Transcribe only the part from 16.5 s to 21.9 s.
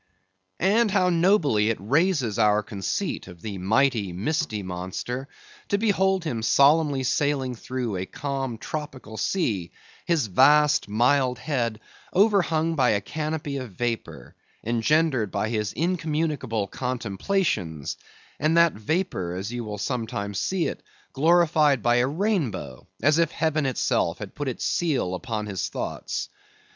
contemplations, and that vapor—as you will sometimes see it—glorified